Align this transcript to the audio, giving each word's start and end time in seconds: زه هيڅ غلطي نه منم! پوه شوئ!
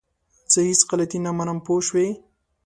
زه 0.51 0.59
هيڅ 0.69 0.81
غلطي 0.89 1.19
نه 1.25 1.31
منم! 1.37 1.57
پوه 1.65 1.79
شوئ! 1.87 2.09